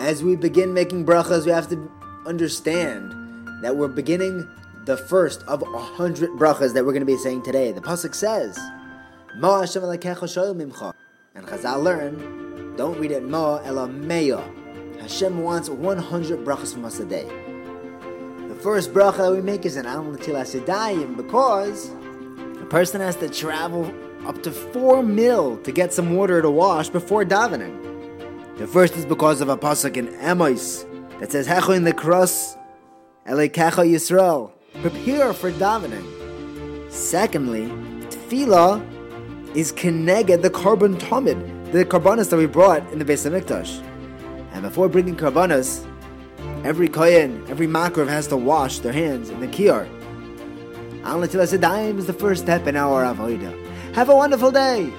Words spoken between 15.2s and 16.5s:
wants 100